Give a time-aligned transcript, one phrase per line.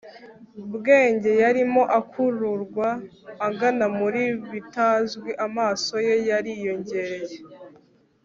[0.73, 2.87] bwenge yarimo akururwa
[3.47, 5.29] agana mubi bitazwi.
[5.45, 7.37] amaso ye yariyongereye